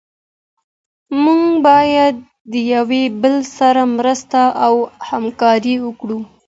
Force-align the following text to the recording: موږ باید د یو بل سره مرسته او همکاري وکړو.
موږ 1.23 1.45
باید 1.67 2.15
د 2.51 2.53
یو 2.73 2.85
بل 3.21 3.35
سره 3.57 3.81
مرسته 3.97 4.41
او 4.65 4.75
همکاري 5.09 5.75
وکړو. 5.85 6.19